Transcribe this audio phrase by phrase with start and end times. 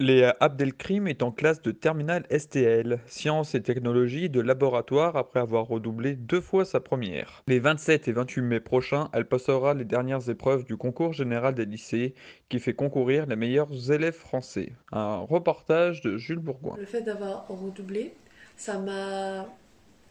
[0.00, 5.66] Léa Abdelkrim est en classe de terminale STL, sciences et technologies de laboratoire après avoir
[5.66, 7.42] redoublé deux fois sa première.
[7.48, 11.64] Les 27 et 28 mai prochains, elle passera les dernières épreuves du concours général des
[11.64, 12.14] lycées
[12.48, 14.72] qui fait concourir les meilleurs élèves français.
[14.92, 16.76] Un reportage de Jules Bourgoin.
[16.78, 18.14] Le fait d'avoir redoublé,
[18.56, 19.48] ça m'a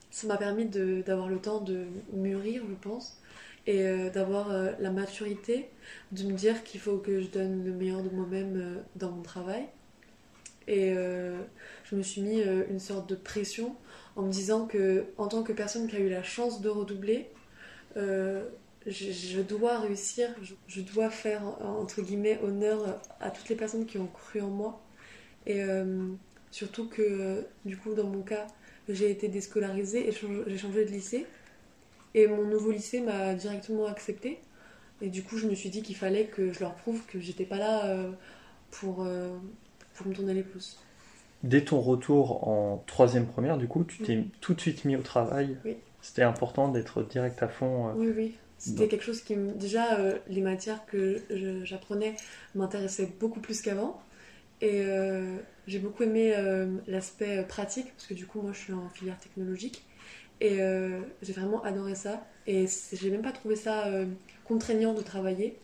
[0.09, 3.21] ça m'a permis d'avoir le temps de mûrir, je pense,
[3.67, 5.69] et euh, d'avoir euh, la maturité
[6.13, 9.21] de me dire qu'il faut que je donne le meilleur de moi-même euh, dans mon
[9.21, 9.65] travail.
[10.69, 10.93] Et
[11.85, 13.73] je me suis mis une sorte de pression
[14.17, 17.29] en me disant que, en tant que personne qui a eu la chance de redoubler,
[17.95, 23.97] je, dois réussir, je, je dois faire entre guillemets honneur à toutes les personnes qui
[23.97, 24.81] ont cru en moi.
[25.45, 25.63] Et
[26.51, 28.47] surtout que, du coup, dans mon cas,
[28.89, 31.25] j'ai été déscolarisée et j'ai changé de lycée.
[32.17, 34.39] Et mon nouveau lycée m'a directement acceptée.
[35.01, 37.45] Et du coup, je me suis dit qu'il fallait que je leur prouve que j'étais
[37.45, 38.09] pas là euh,
[38.71, 39.37] pour, euh,
[39.93, 40.79] pour me tourner les pouces.
[41.43, 45.03] Dès ton retour en troisième première, du coup, tu t'es tout de suite mis au
[45.03, 45.57] travail.
[45.63, 45.77] Oui.
[46.01, 47.89] C'était important d'être direct à fond.
[47.89, 48.35] euh, Oui, oui.
[48.57, 49.51] C'était quelque chose qui me...
[49.51, 51.21] Déjà, les matières que
[51.63, 52.15] j'apprenais
[52.55, 54.01] m'intéressaient beaucoup plus qu'avant.
[54.61, 54.83] Et
[55.67, 56.33] j'ai beaucoup aimé
[56.87, 59.85] l'aspect pratique, parce que du coup, moi, je suis en filière technologique.
[60.39, 62.27] Et euh, j'ai vraiment adoré ça.
[62.45, 64.07] Et j'ai même pas trouvé ça euh,
[64.43, 65.61] contraignant de travailler.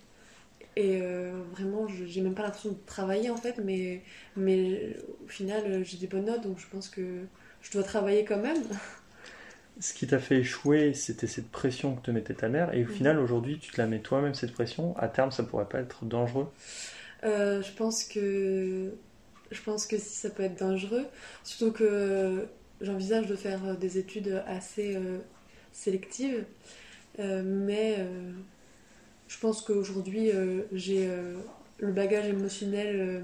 [0.76, 4.04] Et euh, vraiment, j'ai même pas l'impression de travailler en fait, mais,
[4.36, 7.28] mais au final, euh, j'ai des bonnes notes, donc je pense que
[7.62, 8.64] je dois travailler quand même.
[9.80, 12.74] Ce qui t'a fait échouer, c'était cette pression que te mettait ta mère.
[12.74, 12.94] Et au Mhm.
[12.96, 14.96] final, aujourd'hui, tu te la mets toi-même, cette pression.
[14.98, 16.48] À terme, ça pourrait pas être dangereux.
[17.24, 18.92] Je pense que
[19.52, 21.06] je pense que si ça peut être dangereux,
[21.44, 22.48] surtout que
[22.82, 25.20] j'envisage de faire euh, des études assez euh,
[25.72, 26.46] sélectives,
[27.20, 27.98] Euh, mais
[29.28, 30.32] je pense qu'aujourd'hui
[30.72, 31.08] j'ai
[31.80, 33.24] le bagage émotionnel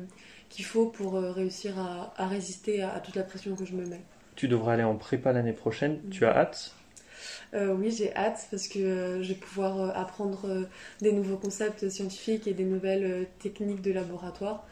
[0.49, 3.85] qu'il faut pour réussir à, à résister à, à toute la pression que je me
[3.85, 4.05] mets.
[4.35, 5.99] Tu devrais aller en prépa l'année prochaine.
[6.09, 6.75] Tu as hâte?
[7.53, 10.67] Euh, oui, j'ai hâte parce que euh, je vais pouvoir euh, apprendre
[11.01, 14.66] des nouveaux concepts scientifiques et des nouvelles techniques de laboratoire.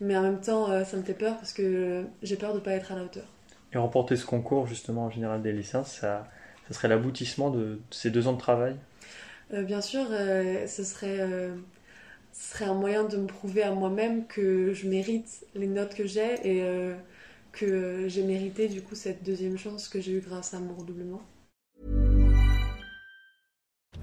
[0.00, 2.72] Mais en même temps, ça me fait peur parce que j'ai peur de ne pas
[2.72, 3.26] être à la hauteur.
[3.74, 6.30] Et remporter ce concours, justement, en général des lycéens, ça,
[6.68, 8.76] ça serait l'aboutissement de ces deux ans de travail?
[9.52, 11.54] Euh, bien sûr, euh, ce, serait, euh,
[12.32, 16.06] ce serait un moyen de me prouver à moi-même que je mérite les notes que
[16.06, 16.64] j'ai et
[17.52, 21.22] que j'ai mérité du coup cette deuxième chance que j'ai eue grâce à mon redoublement.